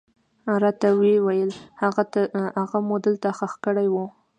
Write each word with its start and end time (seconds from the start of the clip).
راته 0.63 0.89
ويې 0.99 1.17
ويل 1.27 1.51
هغه 2.61 2.77
مو 2.87 2.95
دلته 3.05 3.27
ښخ 3.37 3.53
کړى 3.65 3.87
و. 3.93 3.95